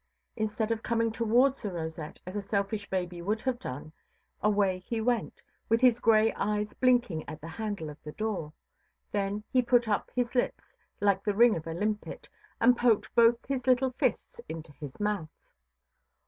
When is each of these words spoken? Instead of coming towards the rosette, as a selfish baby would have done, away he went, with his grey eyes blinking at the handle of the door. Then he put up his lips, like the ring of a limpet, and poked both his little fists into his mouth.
Instead 0.35 0.71
of 0.71 0.81
coming 0.81 1.11
towards 1.11 1.61
the 1.61 1.71
rosette, 1.71 2.17
as 2.25 2.35
a 2.35 2.41
selfish 2.41 2.89
baby 2.89 3.21
would 3.21 3.39
have 3.41 3.59
done, 3.59 3.91
away 4.41 4.79
he 4.79 4.99
went, 4.99 5.43
with 5.69 5.79
his 5.79 5.99
grey 5.99 6.33
eyes 6.33 6.73
blinking 6.73 7.23
at 7.29 7.39
the 7.39 7.47
handle 7.47 7.87
of 7.87 8.01
the 8.01 8.11
door. 8.13 8.51
Then 9.11 9.43
he 9.53 9.61
put 9.61 9.87
up 9.87 10.09
his 10.15 10.33
lips, 10.33 10.73
like 10.99 11.23
the 11.23 11.35
ring 11.35 11.55
of 11.55 11.67
a 11.67 11.73
limpet, 11.75 12.27
and 12.59 12.75
poked 12.75 13.13
both 13.13 13.45
his 13.45 13.67
little 13.67 13.91
fists 13.91 14.41
into 14.49 14.71
his 14.71 14.99
mouth. 14.99 15.29